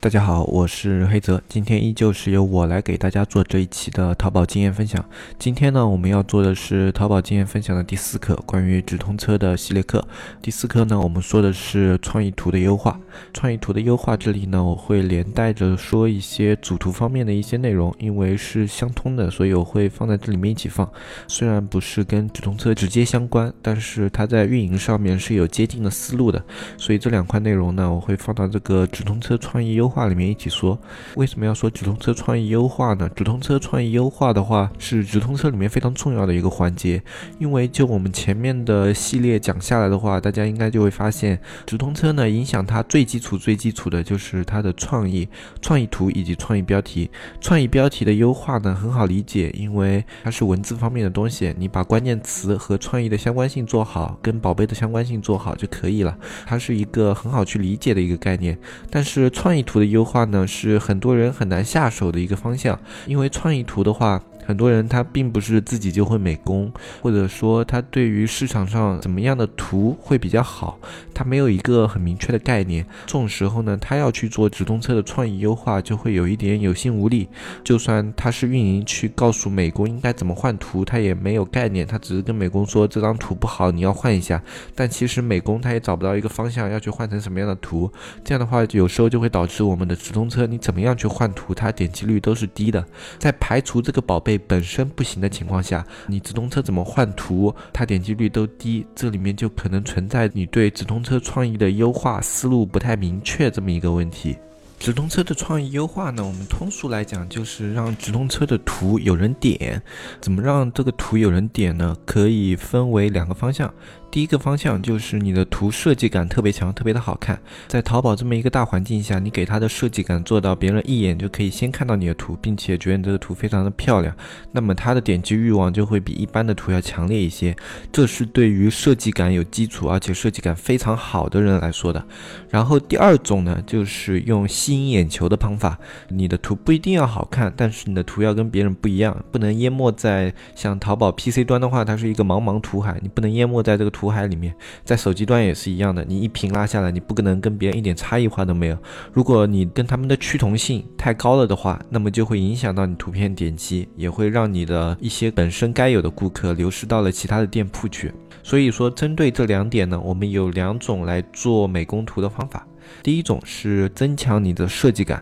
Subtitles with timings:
[0.00, 5.04] 大家好，我是黑泽，今天依旧是由我来给大家做这一期的淘宝经验分享。
[5.40, 10.06] 今天呢，我们要做的是淘宝经验分享的第四课，关于直通车的系列课。
[10.40, 12.96] 第四课呢，我们说的是创意图的优化。
[13.34, 20.88] 创意图的优化，这里呢，我会连带着说一些主图方面的一些内容，因为是相通的，所以我会放在这里面一起放。
[21.26, 26.40] 虽然不是跟直通车直接相关，但是它在运营上面是有接近的思路的，
[26.76, 29.87] 所以这两块内容呢，我会放到这个直通车创意优。
[29.88, 30.78] 话里面一起说，
[31.16, 33.08] 为什么要说直通车创意优化呢？
[33.14, 37.02] 直通车创意优化的话，是直通车里面非常重要的一个环节。
[37.38, 45.26] 因为就我们前面的系列讲下来的话，大家应该就会发现，直通车呢，影响它最基础、最基础的就是它的创意、
[45.62, 47.10] 创意图以及创意标题。
[47.40, 56.14] 创意标题的优化呢，很好理解，因为它是文字方面的东西，你把关键词和创意的相关性做好，跟宝贝的相关性做好就可以了。
[56.46, 58.58] 它是一个很好去理解的一个概念。
[58.90, 59.77] 但是创意图。
[59.78, 64.22] 的优化呢，是很多人很难下手的一个方向，因为创意图的话。
[64.48, 66.72] 很多人他并不是自己就会美工，
[67.02, 70.78] 或者说他对于市场上怎么样的图会比较好，
[71.12, 72.82] 他没有一个很明确的概念。
[73.04, 77.28] 这种时候呢，他要去做直通车的创意优化，就会有一点有心无力。
[77.62, 84.42] 就算他是运营去告诉美工应该怎么换图，他也没有概念，他只是跟美工说这张图不好，你要换一下。
[84.74, 87.92] 但其实美工他也找不到一个方向要去换成什么样的图。
[88.24, 92.82] 这样的话，有时候就会导致我们的直通车你怎么样去换图，它点击率都是低的。
[93.18, 94.37] 在排除这个宝贝。
[94.38, 104.36] 本身不行的情况下，你直通车怎么换图，它点击率都低，这里面就可能存在你对直通车创意的优化思路不太明确这么一个问题。
[104.78, 109.82] 直通车的创意优化呢，我们通俗来讲就是让直通车的图有人点。
[110.20, 111.96] 怎么让这个图有人点呢？
[112.06, 113.74] 可以分为两个方向。
[114.10, 117.38] 第一个方向就是你的图设计感特别强，特别的好看。
[117.66, 124.16] 在淘宝这么一个大环境下，你给它的设计感做到别人一眼就可以先看到你的图，并且觉得你这个图非常的漂亮，
[124.50, 127.54] 那么它的点击欲望就会比一般的图要强烈一些。
[127.92, 132.02] 这是对于设计感有基础而且设计感非常好的人来说的。
[132.48, 135.78] 然后第二种呢，就是用吸引眼球的方法。
[136.08, 143.92] 你的图不一定要好看，但是你的图要跟别人不一样，不能淹没在像淘宝 PC 端的话，它是一个茫茫图海，你不能淹没在这个。
[143.98, 144.54] 图海里面，
[144.84, 148.78] 在手机端也是一样的，你一屏拉下来，你不可能跟别人一点差异化都没有。
[149.12, 158.12] 如果你跟他们的趋同性太高了的话，那么就会影响到你图片点击，也会让你的一些本身该有的顾客流失到了其他的店铺去。
[158.44, 162.64] 所以说，针对这两点呢，我们有两种来做美工图的方法。
[163.02, 165.20] 第一种是增强你的设计感。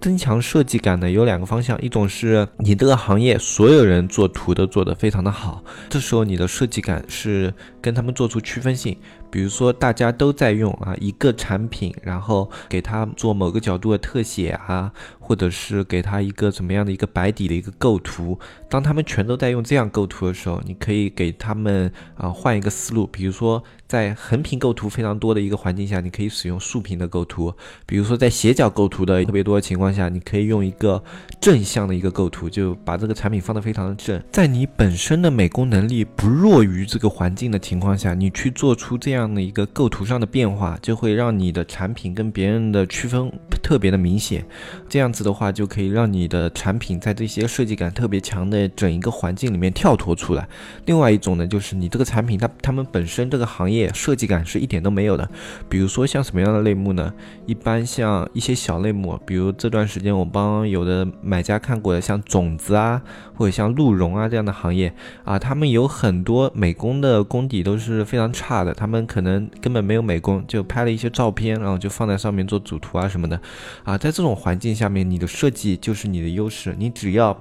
[0.00, 8.96] 增强设计感呢，有两个方向，一种是你这个行业所有人做图都做得非常的好，这时候你的设计感是跟他们做出区分性。
[9.30, 18.38] 比如说大家都在用啊一个产品，然后给他做某个角度的特写啊，或者是给他一个怎么样的一个白底的一个构图。
[18.68, 23.06] 当他们全都在用这样构图的时候，你可以给他们啊换一个思路。
[23.06, 27.50] 比如说在横屏构图非常多的一个环境下，你可以使用竖屏的构图；
[27.86, 31.02] 比如说在斜角构图的特别多的情况下，你可以用一个
[31.40, 34.22] 正向的一个构图，就把这个产品放得非常的正。
[34.30, 39.17] 在你本身的美工能力不弱于这个环境的情况下，你去做出这样。
[39.18, 43.28] 这样的一个构图上的变化，就会让你的产品跟别人的区分
[43.60, 44.46] 特别的明显。
[44.88, 50.48] 这样子的话，就可以让你的产品在这些设计感特别强的整一个环境里面跳脱出来。
[50.86, 55.28] 另外一种呢，就是你这个产品它他们本身这个行业设计感是一点都没有的。
[55.68, 57.12] 比如说像什么样的类目呢？
[57.44, 63.02] 一般像一些小类目，比如这段时间我帮有的买家看过的，像种子啊，
[63.34, 69.07] 或者像鹿茸啊这样的行业啊，他们有很多美工的功底都是非常差的，他们。
[69.08, 73.40] 可能根本没有美工，就拍了一些照片，然后就放在上面做主图啊什么的，
[73.82, 77.36] 啊，在这种环境下面，你的设计就是你的优势，你只要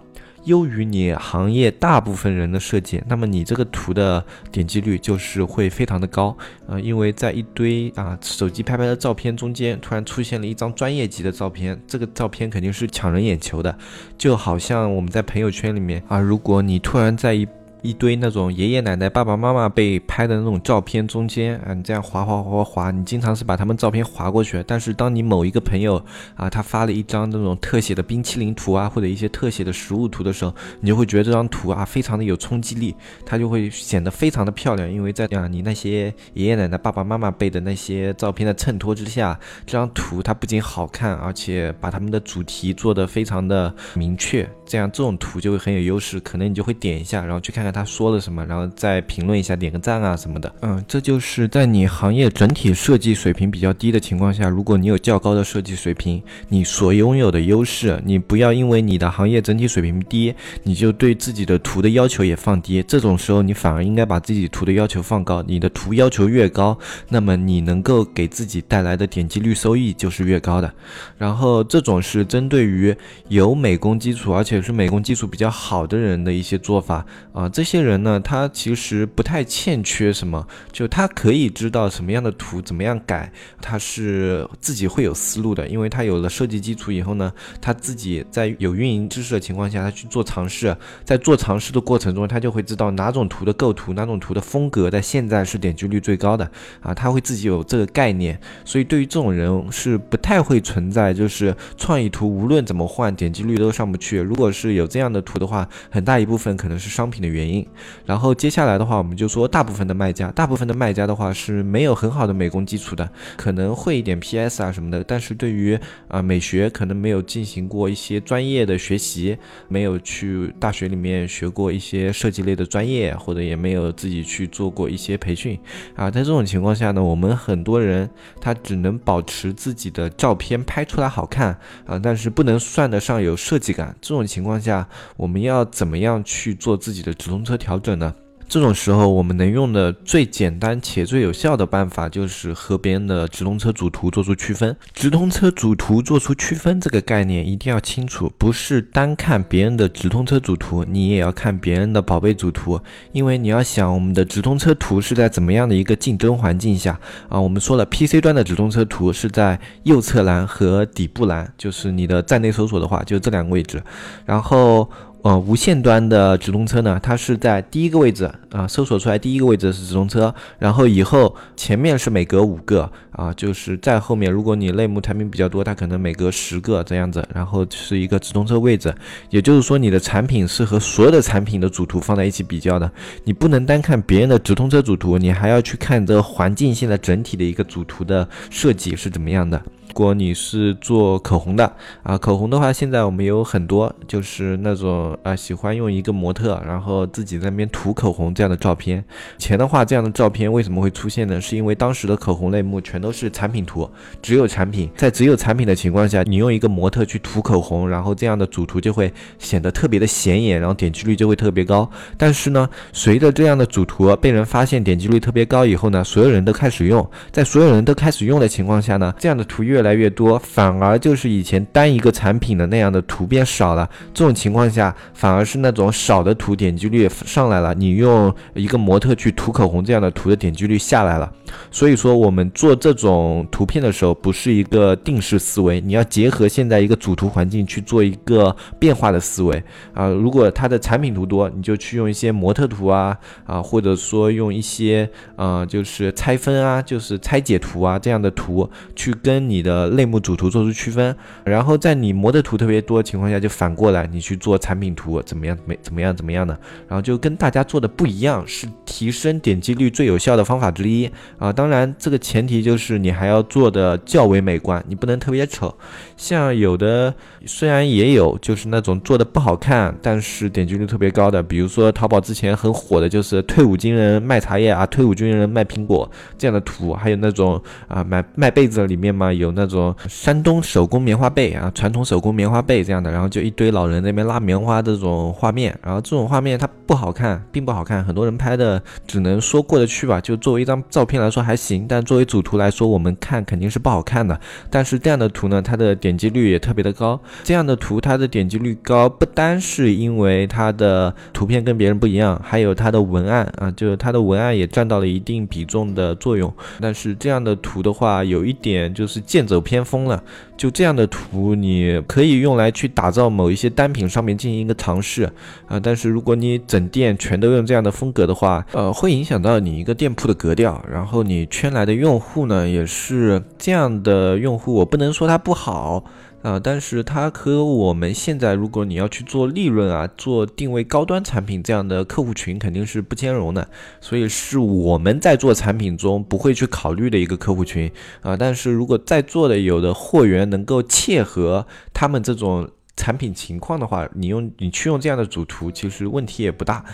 [0.45, 6.35] 优于你行业大部分人的设计，那么你这个图的点击率就是会非常的高，
[6.67, 13.77] 啊，因为在一堆啊手机拍拍的照片中间，突然出现了一张专业级的照片，这个照片肯定是抢人眼球的，
[14.17, 17.45] 就好像我们在朋友圈里面啊，如果你突然在一
[17.81, 24.63] 一堆那种爷爷奶奶、爸爸妈妈被拍的那种照片中间啊，你这样划划划划划，你经常是把他们照片划过去。
[24.68, 26.03] 但是当你某一个朋友
[26.35, 32.95] 啊，他发了一张那种特写的冰淇淋图啊，或者一些特写的食物图的时候，你就会觉得这张图啊非常的有冲击力，
[33.25, 34.91] 它就会显得非常的漂亮。
[34.91, 44.50] 因为在啊你那些爷爷奶奶、爸爸妈妈背的那些照片的衬托之下，这张图它不仅好看，而且把他们的主题做得非常的明确。
[44.67, 50.53] 这样这种图就会很有优势，可能你就会点一下，然后去看看他说了什么，然后再评论一下，点个赞啊什么的。
[50.61, 60.33] 嗯，这就是在你行业整体设计水平比较低的情况下，如果你有较高的设计水平，你所拥有的优势，你不要因为你的行业整体水平低，
[60.63, 62.83] 你就对自己的图的要求也放低。
[62.83, 65.41] 这种时候，你反而应该把自己图的要求放高。
[65.47, 66.77] 你的图要求越高，
[67.07, 70.73] 那么你能够给自己带来的点击率收益就是越高的。
[71.17, 72.95] 然后这种是针对于
[73.29, 83.31] 有美工基础，而且也是美工技术比较好的人的一些做法啊，这些人呢，他其实不太欠缺什么，就他可以知道什么样的图怎么样改，
[83.62, 87.31] 他是自己会有思路的，因为他有了设计基础以后呢，
[87.62, 90.75] 他自己在有运营知识的情况下，他去做尝试，
[91.06, 96.50] 在做尝试的过程中，他就会知道哪种图的构图，哪种图的风格在现在是点击率最高的
[96.81, 104.18] 啊，他会自己有这个概念，所以对于这种人是不太会存在，就是创意图无论怎么换，点击率都上不去。
[104.18, 107.65] 如果是有这样的图的话，很大一部分可能是商品的原因。
[108.05, 115.77] 然后接下来的话，我们就说大部分的卖家，大部分的卖家的话是没有很好的美工基础的，可能会一点 PS 啊什么的，但是对于
[116.07, 125.57] 啊美学可能没有进行过一些专业的学习，没有去大学里面学过一些设计类的专业，或者也没有自己去做过一些培训
[125.95, 126.09] 啊。
[126.09, 128.09] 在这种情况下呢，我们很多人
[128.39, 133.95] 他只能保持自己的照片拍出来好看啊，但是不能算得上有设计感。
[134.01, 138.13] 这种情情况下，我们要怎么样去做自己的直通车调整呢？
[138.49, 144.75] 这种时候，我们能用的最简单且最有效的办法，就是和别人的直通车主图做出区分。
[144.94, 152.79] 直通车主图做出区分这个概念一定要清楚，不是单看别人的直通车主图，你也要看别人的宝贝主图。
[153.11, 156.97] 因为你要想，我们的直通车图是在怎么样的一个竞争环境下
[157.27, 157.39] 啊？
[157.39, 163.83] 我们说了，PC 端的直通车图是在右侧栏和底部栏，就是你的站内搜索的话，就这两个位置，
[164.25, 164.89] 然后。
[165.27, 178.95] 呃，无线端的直通车呢，它是在第一个位置啊，搜索出来第一个位置是直通车，然后以后前面是每隔五个啊，就是在后面，如果你类目产品比较多，它可能每隔十个这样子，然后是一个直通车位置，
[179.29, 182.89] 也就是说你的产品是和所有的产品的主图放在一起比较的，
[183.25, 189.62] 你不能单看别人的直通车主图，你还要去看这个环境现在整体的一个主图的设计是怎么样的。
[189.97, 191.73] 如果你是做口红的
[192.03, 199.03] 啊，口红的话，现在我们有很多就是那种啊，喜欢用一个模特，然后自己在那边涂口红这样的照片。
[199.39, 201.41] 以前的话，这样的照片为什么会出现呢？
[201.41, 203.89] 是因为当时的口红类目全都是产品图，
[204.21, 204.88] 只有产品。
[204.95, 211.89] 在只有产品的情况下，你用一个模特去涂口红，然后这样的主图就会显得特别的显眼，然后点击率就会特别高。
[212.15, 223.89] 但是呢，随着这样的主图被人发现，点击率特别高以后呢，所有人都开始用，在所有人都开始用的情况下呢，这样的图越来越来越多，反而就是以前单一个产品的那样的图变少了。
[224.13, 227.73] 这种情况下，反而是那种少的图点击率上来了。
[227.73, 231.31] 你用一个模特去涂口红这样的图的点击率下来了。
[231.71, 239.63] 所以说，我们做这种图片的时候，不是一个定式思维，你要结合现在一个主图环境去做一个变化的思维
[239.93, 240.09] 啊。
[240.09, 249.76] 如果它的产品图多，你就去用一些模特图啊啊，或者说用一些呃，就是拆分啊，就是拆解图啊这样的图去跟你的。
[249.77, 255.56] 呃，类目主图做出区分，然后在你模的图特别多的情况下，就反过来你去做产品图怎么样？
[255.68, 256.16] 没怎么样？
[256.16, 256.59] 怎么样的？
[256.87, 261.54] 然后就跟大家做的不一样，是提升点击率最有效的方法之一啊！
[261.54, 265.71] 当然，这个前提就是你还要做的较为美观，你不能特别丑。
[266.16, 267.13] 像有的
[267.45, 279.68] 虽然也有，就是那种做的不好看，但是点击率特别高的，比如说淘宝之前很火的就是退伍军人卖茶叶啊，退伍军人卖苹果这样的图，还有那种啊卖卖被子里面嘛有那。
[279.68, 294.40] 种山东手工棉花被啊，传统手工棉花被这样的，然后就一堆老人那边拉棉花这种画面，然后这种画面它不好看，并不好看，很多人拍的只能说过得去吧，就作为一张照片来说还行，但作为主图来说，我们看肯定是不好看的。
[294.69, 297.19] 但是这样的图呢，它的点击率也特别的高。
[297.44, 306.54] 这样的图它的点击率高，不单是因为它的图片跟别人不一样，还有它的文案啊，就是它的文案也占到了一定比重的作用。
[306.80, 309.46] 但是这样的图的话，有一点就是见。
[309.47, 310.21] 走偏锋了。
[310.57, 315.23] 就这样的图，你可以用来去打造某一些单品上面进行一个尝试
[315.68, 315.80] 啊。
[315.80, 320.83] 但是如果你整店全都用这样的风格的话，呃，会影响到你一个店铺的格调。
[320.92, 326.04] 然后你圈来的用户呢，也是这样的用户，我不能说他不好。
[326.47, 333.68] 啊，但是它和我们现在，如果你要去做利润啊，做定位高端产品这样的客户群，肯定是不兼容的，
[333.99, 338.37] 所以是我们在做产品中不会去考虑的一个客户群啊。
[338.37, 346.85] 但是如果在座的有的货源能够切合他们这种产品情况的话，你用你去用这样的主图，其实问题也不大。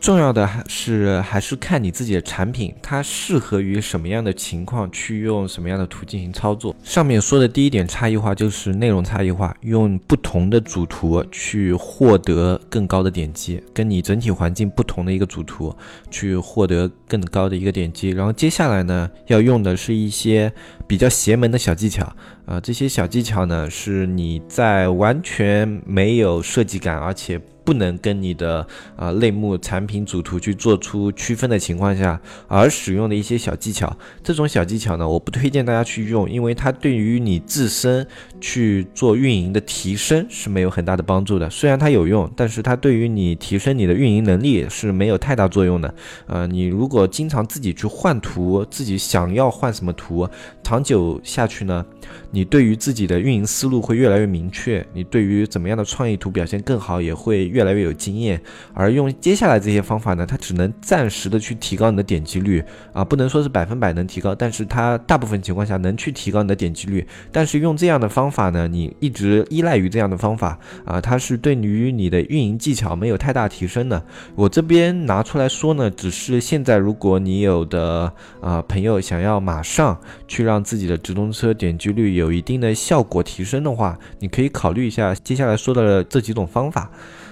[0.00, 6.74] 重要的还是还是看你自己的产品，它适合于什么样的情况去用什么样的图进行操作。
[6.82, 15.74] 上面说的第一点差异化就是内容差异化，用不同的主图去获得更高的点击，跟你整体环境不同的一个主图
[16.10, 18.10] 去获得更高的一个点击。
[18.10, 20.52] 然后接下来呢，要用的是一些
[20.86, 22.10] 比较邪门的小技巧
[22.48, 27.38] 啊，这些小技巧呢是你在完全没有设计感，而且。
[27.68, 38.06] 不能跟你的啊类目产品主图去做出区分的情况下，而使用的一些小技巧，这种小技巧呢，我不推荐大家去用，因为它对于你自身
[38.40, 41.50] 去做运营的提升是没有很大的帮助的。
[41.50, 45.94] 虽然它有用，但是它对于你提升你的运营能力是没有太大作用的。
[46.26, 50.26] 呃，你如果经常自己去换图，自己想要换什么图，
[50.62, 51.84] 长久下去呢，
[52.30, 57.48] 你你对于自己的运营思路会越来越明确，你对于怎么样的创意图表现更好也会。
[57.48, 58.40] 越来越有经验，
[58.74, 67.04] 而用接下来这些方法呢，它只能暂时的去提高你的点击率啊，不能说是百分百能提高，但是它大部分情况下能去提高你的点击率。
[67.32, 74.00] 但是用这样的方法呢，你一直依赖于这样的方法啊，它是对于你的运营技巧没有太大提升的。
[74.36, 86.90] 我这边拿出来说呢，只是现在如果你有的啊朋友想要马上去让自己的直通车点击率有有一定的效果提升的话，你可以考虑一下接下来说的这几种方法。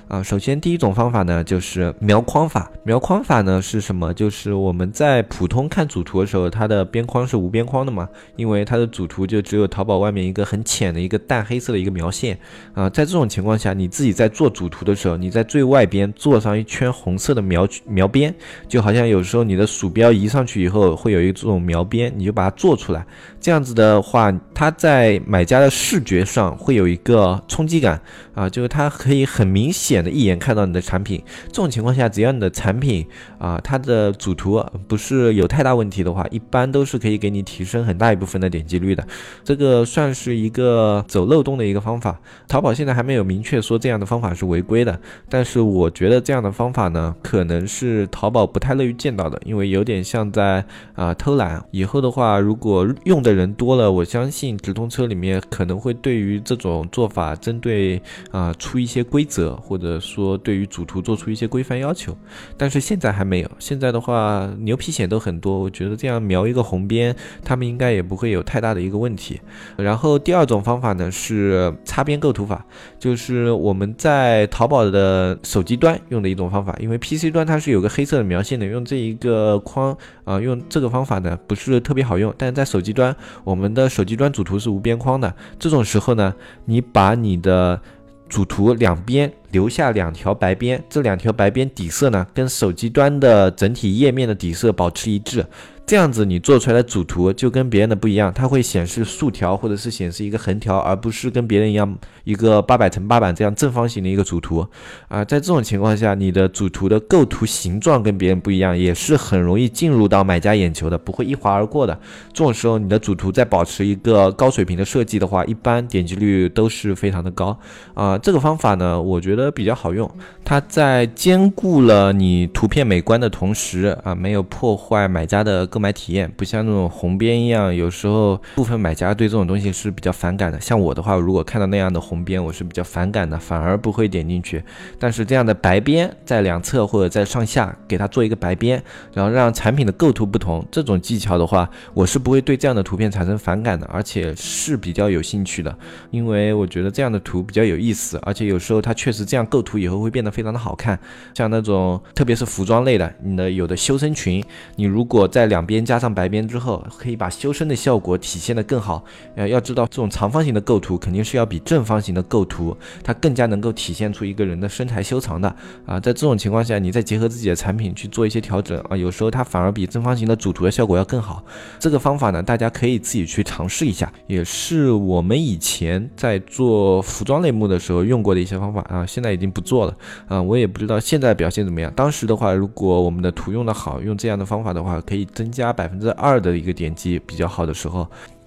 [0.08, 2.70] 啊，首先第一种方法呢，就是描框法。
[2.84, 4.14] 描框法呢是什么？
[4.14, 12.38] 就是我们在普通看主图的时候，它的边框是无边框的嘛，因为它的主图就只有淘宝外面一个很浅的一个淡黑色的一个描线。
[12.72, 18.32] 啊，在这种情况下，你自己在做主图的时候，你在最外边做上一圈红色的描描边，
[18.68, 23.04] 就好像有时候你的鼠标移上去以后会有一种描边，你就把它做出来。
[23.46, 28.02] 这样子的话，它在买家的视觉上会有一个冲击感
[28.34, 30.02] 啊，就是它可以很明显。
[30.02, 33.06] 的一眼看到你的产品，这种情况下，只要你的产品
[33.38, 39.06] 啊，它的主图不是有太大问题的话，一般都是可以给你提升很大一部分的点击率的。
[39.44, 42.18] 这个算是一个走漏洞的一个方法。
[42.48, 44.98] 淘宝现在还没有明确说这样的方法是违规的，
[45.28, 50.64] 但是我觉得这样的方法呢，可能是淘宝不太乐于见到的，因为有点像在
[50.96, 51.64] 啊偷懒。
[51.70, 58.00] 以后的话，如果用的人多了，我相信直通车里面可能会对于这种做法针对
[58.30, 60.00] 啊出一些规则或者。
[60.06, 62.16] 说对于主图做出一些规范要求，
[62.56, 63.50] 但是现在还没有。
[63.58, 67.14] 现在的话，牛皮癣都很多，我觉得这样描一个红边，
[67.44, 69.40] 他们应该也不会有太大的一个问题。
[69.76, 72.64] 然后第二种方法呢是擦边构图法，
[72.98, 82.32] 就是我们在淘宝的手机端用的一种方法，因为 PC 端它是有个黑色的描线的，用这一个框啊，用这个方法呢不是特别好用。
[82.38, 83.14] 但是在手机端，
[83.44, 87.80] 我们的手机端主图是无边框的，这种时候呢，你把你的
[88.28, 95.44] 主图两边留下两条白边，这两条白边底色呢，跟手机端的整体页面的底色保持一致。
[95.86, 104.66] 这样子你做出来的主图就跟别人的不一样，它会显示竖条或者是显示一个横条，而不是跟别人一样一个八百乘八百这样正方形的一个主图
[105.06, 105.24] 啊。
[105.24, 111.96] 在这种情况下，你的主图的构图形状跟别人不一样，也是很容易进入到买家眼球的，不会一划而过的。
[112.32, 117.56] 这种时候，你的主图在保持一个高水平的设计的话，一般点击率都是非常的高
[117.94, 118.18] 啊。
[118.18, 120.10] 这个方法呢，我觉得比较好用，
[120.44, 125.64] 它在兼顾了你图片美观的同时啊，没有破坏买家的。
[125.76, 130.58] 购买体验不像那种红边一样，有时候部分买家对这种东西是比较反感的。
[130.58, 134.64] 像我的话，如果看到那样的红边，我是比较反感的，反而不会点进去。
[134.98, 145.76] 但是这样的白边在两侧或者在上下给它做一个白边，然后让产品的构图不同，这种技巧的话，我是不会对这样的图片产生反感的，而且是比较有兴趣的，
[146.10, 150.98] 因为我觉得这样的图比较有意思，而且有时候它确实这样构图以后会变得非常的好看。
[151.34, 154.42] 像那种特别是服装类的，你的有的修身裙，
[154.76, 159.04] 你如果在两边加上白边之后，可以把修身的效果体现的更好。
[159.34, 165.54] 呃，要知道这种长方形的构图肯定是要比正方形的构图，它更加能够体现出一个人的身材修长的
[165.84, 165.98] 啊。
[165.98, 171.44] 在这种情况下，你再结合自己的产品去做一些调整啊，有时候它反而比正方形的主图的效果要更好。
[171.80, 179.96] 这个方法呢，大家可以自己去尝试一下，也是我们以前在做服装类目的时候用过的一些方法啊，现在已经不做了
[180.28, 181.92] 啊，我也不知道现在表现怎么样。
[181.96, 188.06] 当时的话，如果我们的图用的好，用这样的方法的话，可以增加百分之二的一个点击，比较好的时候。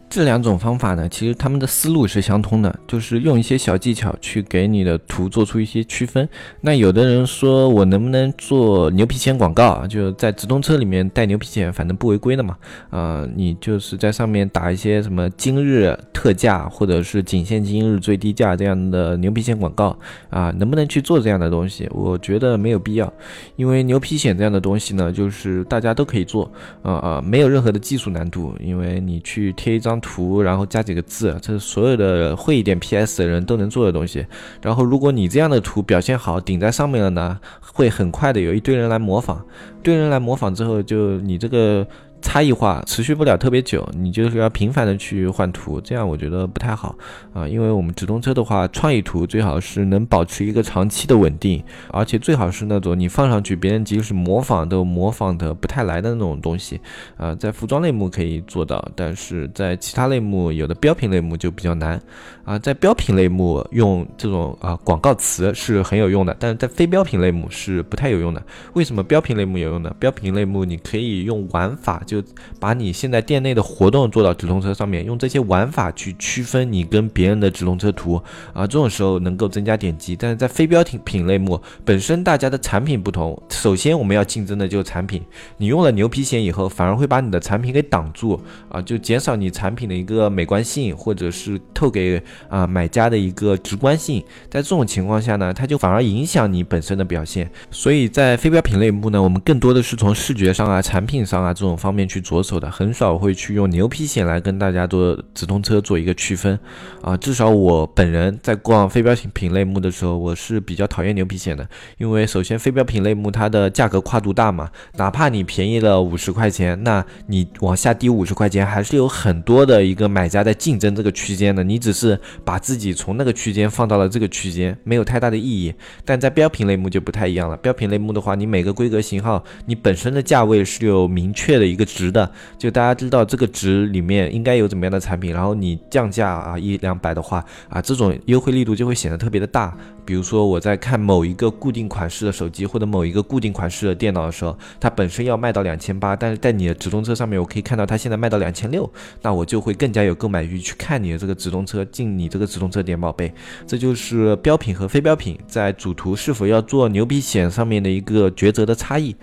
[0.09, 6.27] 这两种方法呢，其实他们的思路是相通的，就是用一些小技巧去给你的图做出一些区分。
[6.61, 9.85] 那有的人说我能不能做牛皮癣广告？
[9.85, 12.57] 就在直通车里面带牛皮癣，反正不违规的嘛。
[12.89, 19.95] 啊，你就是在上面打一些什么今日特价或者是仅限今日最低价这样的牛皮癣广告
[20.31, 21.87] 啊，能不能去做这样的东西？
[21.91, 23.13] 我觉得没有必要，
[23.57, 26.51] 因为牛皮癣这样的东西呢，就是大家都可以做，
[26.81, 29.98] 啊啊，没有任何的技术难度，因为你去贴一张。
[30.01, 34.25] 图，然后加几个字，这是所有的会一点 PS 的人都能做的东西。
[34.61, 39.43] 然后，如果你这样的图表现好，顶在上面了呢，会很快的有一堆人来模仿。
[39.81, 41.85] 堆人来模仿之后，就你这个。
[42.21, 46.95] 差异化持续不了特别久，你就是要频繁的去换图，这样我觉得不太好
[47.33, 47.47] 啊。
[47.47, 56.79] 因为我们直通车的话，创意图最好是能保持一个长期的稳定，而且最好是那种你放上去，别人即使模仿都模仿的不太来的那种东西
[57.17, 57.33] 啊。
[57.35, 62.01] 在服装类目可以做到，但是在其他类目，有的标品类目就比较难
[62.43, 62.59] 啊。
[62.59, 68.43] 在标品类目用这种啊广告词是很有用的，但是在非标品类目是不太有用的。
[68.73, 69.95] 为什么标品类目有用呢？
[69.99, 72.03] 标品类目你可以用玩法。
[72.09, 72.23] 就
[72.59, 78.19] 把你现在店内的活动做到直通车上面，用这些玩法去区分你跟别人的直通车图
[78.51, 80.15] 啊，这种时候能够增加点击。
[80.15, 85.21] 但是在非标品品类目本身，大家的产品不同，首先我们要竞争的就是产品。
[85.57, 94.23] 你用了牛皮癣以后，反而会把你的产品给挡住啊，就减少你产品的一个美观性，或者是透给啊买家的一个直观性。
[94.49, 97.47] 在这种情况下呢，它就反而影响你本身的表现。
[97.69, 101.98] 所以在非标品类目呢，我们更多的是从视觉上啊、产品上啊这种方面。
[101.99, 106.57] 面去着手的很少会去用牛皮癣来跟大家做直通车做一个区分
[107.01, 125.73] 啊，至少我本人在逛非标品品类目的时候，我是比较讨厌牛皮癣的，因为首先非标品类目它的价格跨度大嘛，哪怕你便宜了五十块钱，那你往下低五十块钱，还是有很多的一个买家在竞争这个区间的，你只是把自己从那个区间放到了这个区间，没有太大的意义。
[126.05, 131.88] 但在标品类目就不太一样了，标品类目的话，你每个规格型号，你本身的价位是有明确的一个。
[131.89, 139.75] 值的，就大家知道这个值里面应该有怎么样的产品，然后你降价啊一两百的话啊，这种优惠力度就会显得特别的大。
[140.05, 153.31] 比如说我在看某一个固定款式的手机或者某一个固定款式的电脑的时候，它本身要卖到两千八，但是在你的直通车上面，我可以看到它现在卖到两千六，那我就会更加有购买欲去看你的这个直通车，进你这个直通车点宝贝。
[153.67, 159.15] 这就是标品和非标品在主图是否要做牛皮癣上面的一个抉择的差异。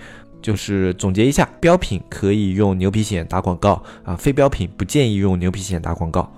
[0.47, 6.33] 就是总结一下，标品可以用牛皮癣打广告啊，非标品不建议用牛皮癣打广告。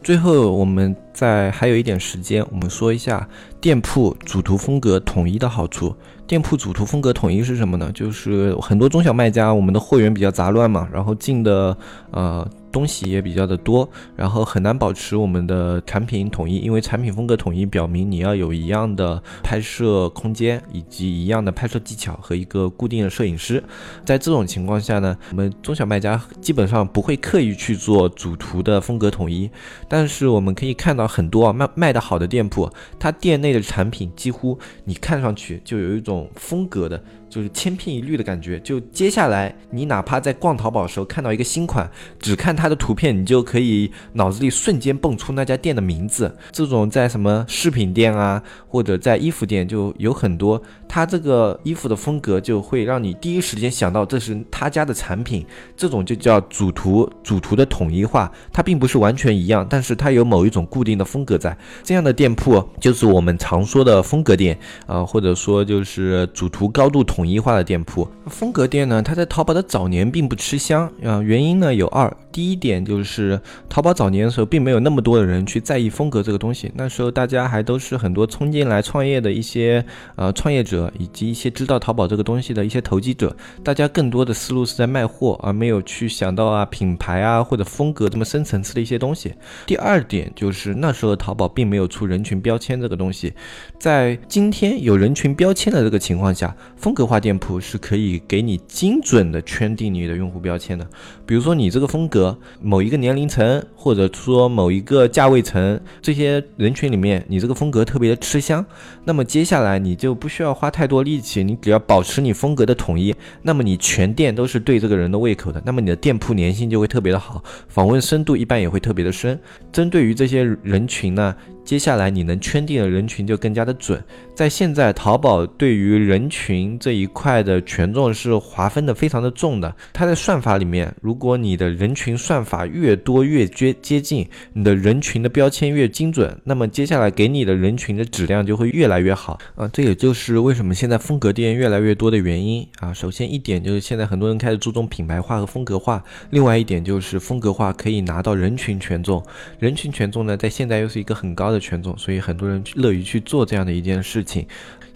[0.00, 3.28] 最后，我们再还有一点时间，我们说一下
[3.60, 5.92] 店铺主图风格统一的好处。
[6.24, 7.90] 店铺主图风格统一是什么呢？
[7.92, 11.76] 就是很多中小卖家，我们的货源比较杂乱嘛，然后进的
[12.12, 12.48] 呃。
[12.70, 23.62] 东西也比较的多，然后很难保持我们的产品统一，因为产品风格统一表明你要有一样的拍摄空间，以及一样的拍摄技巧和一个固定的摄影师。
[24.04, 29.50] 在这种情况下呢，我们中小卖家基本上不会刻意去做主图的风格统一，
[29.88, 37.02] 但是我们可以看到很多卖卖的好的店铺，它店内的产品几乎你看上去就有一种风格的。
[37.28, 38.58] 就是千篇一律的感觉。
[38.60, 41.88] 就接下来，你哪怕在逛淘宝的时候看到一个新款，
[42.18, 46.34] 只看它的图片，你就可以脑子里瞬间蹦出那家店的名字。
[46.50, 50.60] 这种在什么饰品店啊，或者在衣服店就有很多。
[50.88, 55.44] 它这个衣服的风格就会让你第一时间想到这是他家的产品。
[55.76, 58.32] 这种就叫主图主图的统一化。
[58.50, 61.54] 它并不是完全一样，但是它有某一种固定的风格在。
[61.82, 67.17] 这样的店铺就是我们常说的风格店啊，或者说就是主图高度统。
[67.18, 72.16] 统一化的店铺风格店呢，它在淘宝的早年并不吃香啊，原因呢有二。
[72.30, 76.70] 第一点就是淘宝早年的时候，并没有那么多的人去在意风格这个东西。
[76.76, 83.34] 那时候大家还都是很多冲进来创业的一些呃创业者，以及一些知道淘宝这个东西的一些投机者。
[83.64, 89.34] 大家更多的思路是在卖货，而没有去想到啊品牌啊或者风格这么深层次的一些东西。
[89.66, 93.32] 第二点就是那时候淘宝并没有出人群标签这个东西。
[93.80, 100.86] 在今天有人群标签的这个情况下，风格化店铺是可以给你精准的圈定你的用户标签的。
[101.24, 108.64] 比如说你这个风格，某一个年龄层，或者说某一个价位层，这些人群里面，你这个风格特别的吃香，
[109.04, 119.40] 那么接下来你就不需要花太多力气，你只要保持你风格的统一，那么你全店都是对这个人的胃口的，那么你的店铺粘性就会特别的好，访问深度一般也会特别的深。
[119.72, 121.34] 针对于这些人群呢？
[121.68, 124.02] 接下来你能圈定的人群就更加的准。
[124.34, 129.76] 在现在淘宝对于人群这一块的权重是划分的非常的重的。
[129.92, 139.68] 它在算法里面，如果你的人群算法越多越接接近，你的人群的标签越精准，那么接下来给你的人群的质量就会越来越好啊。
[139.70, 142.94] 这也就是为什么现在风格店越来越多的原因啊。
[142.94, 149.22] 首先一点就是现在很多人开始注重品牌化和风格化，另外一点就是风格化可以拿到人群权重，
[149.58, 151.57] 人群权重呢在现在又是一个很高的。
[151.58, 154.46] 权重，所以很多人乐于去做这样的一件事情。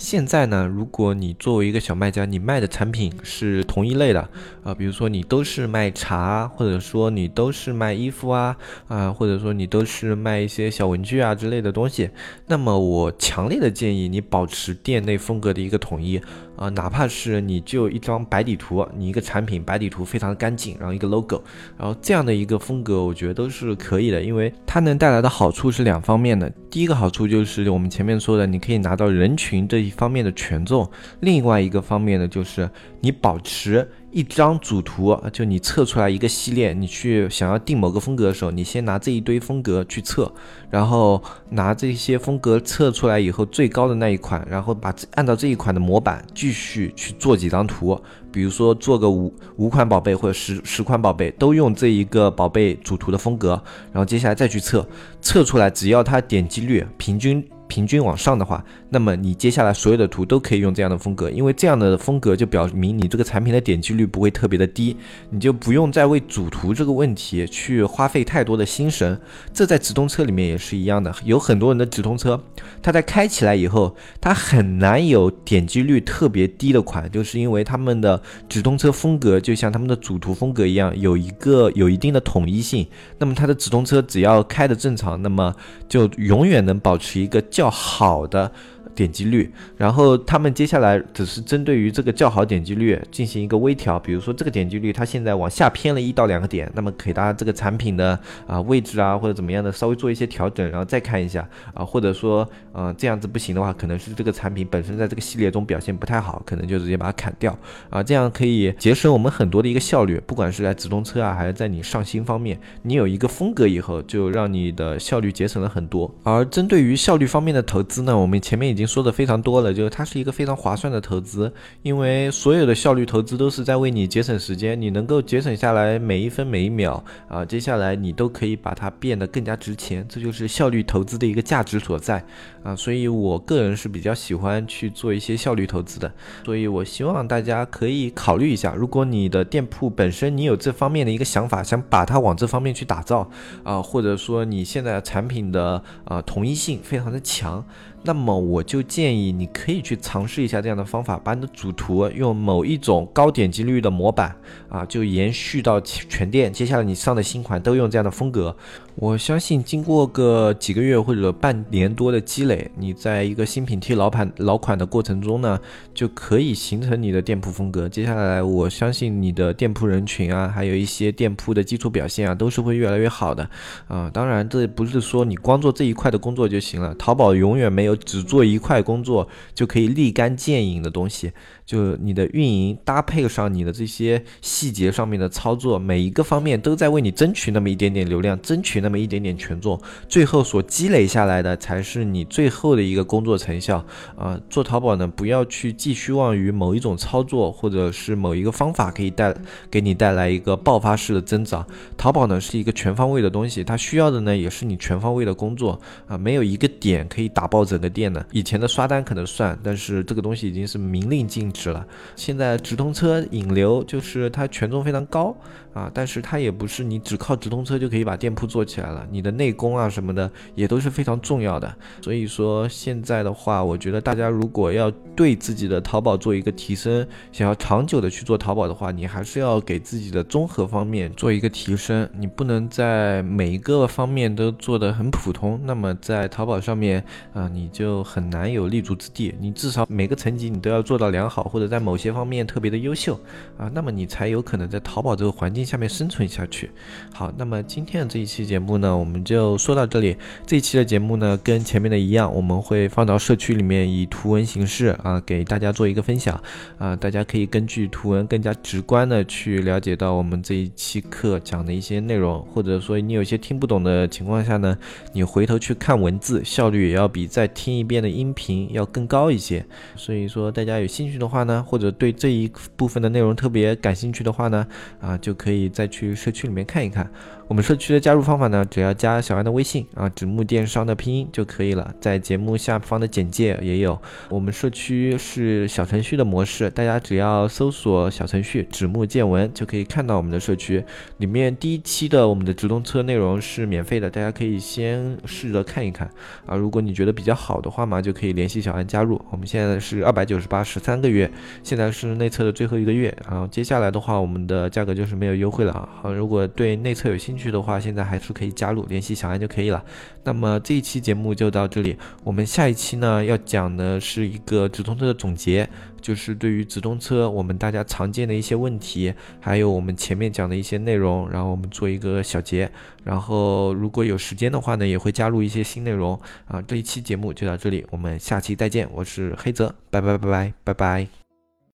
[0.03, 4.29] 现在呢，如果你作为一个小卖家，你卖的产品是同一类的
[4.65, 8.57] 啊，比如说你都是卖茶，或者说你都是卖衣服啊
[8.89, 12.11] 啊，或者说你都是卖一些小文具啊之类的东西，
[12.49, 16.21] 那么我强烈的建议你保持店内风格的一个统一
[16.57, 21.41] 啊，哪怕是你就一张白底图，你一个产品白底图非常的干净，然后一个 logo，
[21.79, 26.53] 然后这样的一个风格，我觉得都是可以的，因为它能带来的好处是两方面的。
[26.69, 30.85] 第一个好处就是我们前面说的，你可以拿到人群这一方面的权重；
[31.21, 32.69] 另外一个方面呢，就是
[33.01, 40.33] 你保持一张主图，就你测出来一个系列，你去想要定某个风格的时候，你先拿这一堆风格去测，
[40.69, 48.01] 然后拿这些风格测出来以后最高的那一款，然后把按照这一款的模板继续去做几张图。
[48.31, 54.89] 比如说做个五五款宝贝或者十十款宝贝，都用这一个宝贝主图的风格，然后接下来再去测，
[55.21, 57.47] 测出来只要它点击率平均。
[57.73, 64.95] 平均往上的话，那么你接下来所有的图都可以用这样的风格，因为这样的风格就表明你这个产品的点击率不会特别的低，
[65.31, 69.19] 你就不用再为主图这个问题去花费太多的心神。
[69.55, 72.39] 这在直通车里面也是一样的，有很多人的直通车，
[72.83, 82.87] 它在开起来以后，它很难有点击率特别低的款，就是因为他们的直通车风格就像他们的主图风格一样，有一个有一定的统一性。
[83.19, 85.55] 那么它的直通车只要开的正常，那么
[85.89, 87.62] 就永远能保持一个较。
[87.63, 88.51] 较好的。
[88.95, 116.15] 点击率，然后他们接下来只是针对于这个较好点击率进行一个微调，比如说这个点击率它现在往下偏了一到两个点，那么给大家这个产品的啊位置啊或者怎么样的稍微做一些调整，然后再看一下啊，或者说嗯这样子不行的话，可能是这个产品本身在这个系列中表现不太好，可能就直接把它砍掉啊，这样可以节省我们很多的一个效率，不管是在直通车啊还是在你上新方面，你有一个风格以后，就让你的效率节省了很多。
[116.25, 118.82] 而针对于效率方面的投资呢，我们前面已经。
[118.87, 132.25] 说的非常多了，就是它是一个非常划算的投资，因为所有的效率投资都是在为你节省时间，你能够节省下来每一分每一秒啊，接下来你都可以把它变得更加值钱，这就是效率投资的一个价值所在
[132.63, 136.13] 啊，所以我个人是比较喜欢去做一些效率投资的，
[136.45, 143.29] 所以我希望大家可以考虑一下，如果你的店铺本身你有这方面的一个想法，想把它往这方面去打造
[143.63, 147.65] 啊，或者说你现在产品的啊统一性非常的强。
[148.05, 154.35] 那么我就建议你可以去尝试一下这样的方法，把你的主图用某一种高点击率的模板
[154.69, 156.53] 啊，就延续到全店。
[156.53, 158.57] 接下来你上的新款都用这样的风格。
[158.97, 165.59] 我相信经过个几个月或者半年多的积累，你在一个新品替老款老款的过程中呢，
[165.95, 167.89] 就可以形成你的店铺风格。
[167.89, 173.49] 接下来我相信你的店铺人群啊，还有一些店铺的基础表现啊，都是会越来越好的
[173.89, 174.11] 啊。
[174.13, 176.95] 当然，这不是说你光做这一块的工作就行了。
[176.97, 181.33] 淘宝永远没有只做一块工作就可以立竿见影的东西。
[181.65, 193.85] 就你的运营搭配上你的这些细节上面的操作，每一个方面都在为你争取那么一点点流量，争取那么一点点权重，最后所积累下来的才是你最后的一个工作成效
[194.17, 194.39] 啊！
[194.51, 199.33] 做淘宝呢，不要去寄希望于某一种操作或者是某一个方法可以带
[199.71, 201.65] 给你带来一个爆发式的增长。
[201.97, 208.27] 淘宝呢是一个全方位的东西，它需要的呢也是你全方位的工作啊，没有一个点可以打爆整个店的。
[208.33, 211.52] 以前的刷单可能算，但是这个东西已经是明令禁。
[211.53, 211.87] 值了，
[212.17, 215.35] 现在直通车引流就是它权重非常高
[215.73, 221.75] 啊，但是它也不是你只靠直通车就可以把店铺做起来了，你的内功啊什么的也都是非常重要的。
[222.03, 239.35] 所以说现在的话，我觉得大家如果要对自己的淘宝做一个提升，想要长久的去做淘宝的话，你还是要给自己的综合方面做一个提升，你不能在每一个方面都做得很普通，那么在淘宝上面啊，你就很难有立足之地。
[239.41, 243.19] 你至少每个层级你都要做到良好，或者在某些方面特别的优秀
[243.57, 246.71] 啊，那么你才有可能在淘宝这个环境下面生存下去。
[247.13, 250.17] 好，那么今天的这一期节目呢，我们就说到这里。
[250.47, 256.41] 这一期的节目呢，跟前面的一样，我们会放到社区里面以图文形式啊，给大家做一个分享
[256.79, 264.77] 啊，大家可以根据图文更加直观的去了解到我们这一期课讲的一些内容，或者说你有些听不懂的情况下呢，
[265.13, 269.65] 你回头去看文字，效率也要比再听一遍的音频要更高一些。
[269.97, 274.67] 所以说，大家有兴趣的话呢，或者对这一部分的内容特别感兴趣的话呢，
[275.01, 277.07] 啊，就可以可以再去社区里面看一看。
[277.49, 284.01] 我们社区的加入方法呢，只要加小安的微信啊，纸木电商的拼音就可以了，在节目下方的简介也有。
[284.31, 290.83] 我们社区是小程序的模式，大家只要搜索小程序“纸木见闻”就可以看到我们的社区
[291.19, 296.11] 里面第一期的我们的直通车内容是免费的，大家可以先试着看一看
[296.47, 296.57] 啊。
[296.57, 299.21] 如果你觉得比较好的话嘛，就可以联系小安加入。
[299.31, 301.31] 我们现在是二百九十八十三个月，
[301.63, 306.11] 现在是内测的最后一个月，然后接下来的话，我们的价格就是没有优惠了啊。
[306.11, 307.53] 如果对内测有兴兴趣。
[307.53, 309.85] 的话，现在还是可以加入，联系小安就可以了。
[310.25, 315.69] 那么这一期节目就到这里，我们下一期呢要讲的是一个直通车的总结，
[316.01, 322.71] 就是对于直通车我们大家常见的一些问题，还有我们前面讲的一些内容，然后我们做一个小结。
[323.05, 326.63] 然后如果有时间的话呢，也会加入一些新内容啊。
[326.63, 328.89] 这一期节目就到这里，我们下期再见。
[328.93, 331.22] 我是黑泽，拜拜拜拜拜拜。